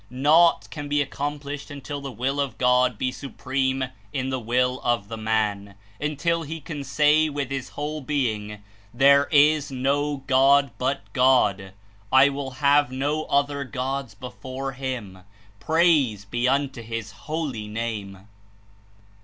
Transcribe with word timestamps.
Naught 0.09 0.67
can 0.71 0.87
be 0.87 0.99
accomplished 0.99 1.69
until 1.69 2.01
the 2.01 2.11
Will 2.11 2.39
of 2.39 2.57
God 2.57 2.97
be 2.97 3.11
supreme 3.11 3.83
in 4.11 4.31
the 4.31 4.39
will 4.39 4.81
of 4.83 5.09
the 5.09 5.15
man; 5.17 5.75
until 5.99 6.41
he 6.41 6.59
can 6.59 6.83
say 6.83 7.29
with 7.29 7.51
his 7.51 7.69
whole 7.77 8.01
being, 8.01 8.63
"There 8.95 9.27
is 9.31 9.69
no 9.69 10.23
God 10.25 10.71
but 10.79 11.01
God!" 11.13 11.73
"I 12.11 12.29
will 12.29 12.49
have 12.65 12.91
no 12.91 13.25
other 13.25 13.63
Gods 13.63 14.15
before 14.15 14.71
Him!" 14.71 15.19
"Praise 15.59 16.25
be 16.25 16.47
unto 16.49 16.81
His 16.81 17.11
Holy 17.11 17.67
Name 17.67 18.27